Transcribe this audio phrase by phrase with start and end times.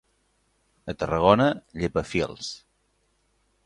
[0.93, 1.47] A Tarragona,
[1.83, 2.53] llepafils.